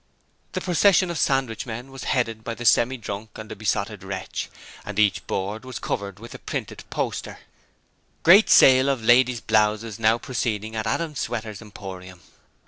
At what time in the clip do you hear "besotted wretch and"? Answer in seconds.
3.55-4.97